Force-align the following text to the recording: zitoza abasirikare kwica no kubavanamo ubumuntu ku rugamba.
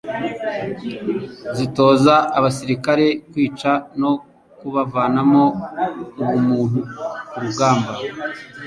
zitoza 1.57 2.15
abasirikare 2.37 3.05
kwica 3.29 3.71
no 4.01 4.11
kubavanamo 4.59 5.43
ubumuntu 6.21 6.79
ku 7.29 7.37
rugamba. 7.43 7.91